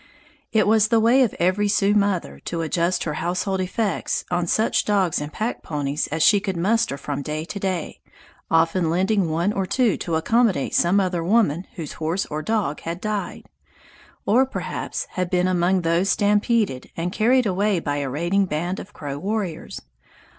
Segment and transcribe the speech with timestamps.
[0.51, 4.83] It was the way of every Sioux mother to adjust her household effects on such
[4.83, 7.99] dogs and pack ponies as she could muster from day to day,
[8.49, 12.99] often lending one or two to accommodate some other woman whose horse or dog had
[12.99, 13.45] died,
[14.25, 18.93] or perhaps had been among those stampeded and carried away by a raiding band of
[18.93, 19.83] Crow warriors.